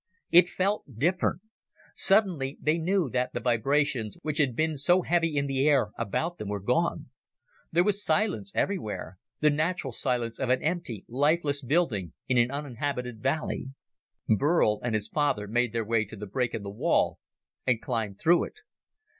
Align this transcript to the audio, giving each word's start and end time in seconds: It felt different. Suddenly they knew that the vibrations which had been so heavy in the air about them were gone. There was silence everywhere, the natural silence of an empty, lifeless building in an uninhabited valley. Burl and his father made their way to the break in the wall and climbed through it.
It 0.31 0.47
felt 0.47 0.97
different. 0.97 1.41
Suddenly 1.93 2.57
they 2.59 2.79
knew 2.79 3.07
that 3.09 3.33
the 3.33 3.39
vibrations 3.39 4.17
which 4.23 4.39
had 4.39 4.55
been 4.55 4.75
so 4.75 5.03
heavy 5.03 5.37
in 5.37 5.45
the 5.45 5.67
air 5.69 5.91
about 5.95 6.39
them 6.39 6.49
were 6.49 6.59
gone. 6.59 7.11
There 7.71 7.83
was 7.83 8.03
silence 8.03 8.51
everywhere, 8.55 9.19
the 9.41 9.51
natural 9.51 9.93
silence 9.93 10.39
of 10.39 10.49
an 10.49 10.63
empty, 10.63 11.05
lifeless 11.07 11.61
building 11.61 12.13
in 12.27 12.39
an 12.39 12.49
uninhabited 12.49 13.21
valley. 13.21 13.67
Burl 14.27 14.79
and 14.81 14.95
his 14.95 15.07
father 15.07 15.47
made 15.47 15.71
their 15.71 15.85
way 15.85 16.03
to 16.05 16.15
the 16.15 16.25
break 16.25 16.55
in 16.55 16.63
the 16.63 16.71
wall 16.71 17.19
and 17.67 17.79
climbed 17.79 18.19
through 18.19 18.45
it. 18.45 18.53